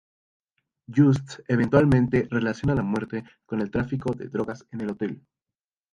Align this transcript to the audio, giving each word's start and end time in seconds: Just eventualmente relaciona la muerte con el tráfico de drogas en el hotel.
Just 0.89 1.41
eventualmente 1.47 2.27
relaciona 2.31 2.73
la 2.73 2.81
muerte 2.81 3.23
con 3.45 3.61
el 3.61 3.69
tráfico 3.69 4.13
de 4.15 4.29
drogas 4.29 4.65
en 4.71 4.81
el 4.81 4.89
hotel. 4.89 5.21